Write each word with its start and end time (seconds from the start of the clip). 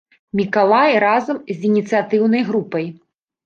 Мікалай 0.39 0.95
разам 1.05 1.37
з 1.53 1.57
ініцыятыўнай 1.71 2.51
групай. 2.51 2.93